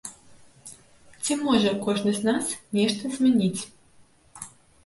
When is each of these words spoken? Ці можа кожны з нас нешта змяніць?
Ці 1.27 1.37
можа 1.41 1.73
кожны 1.85 2.11
з 2.21 2.31
нас 2.31 2.45
нешта 2.79 3.13
змяніць? 3.19 3.61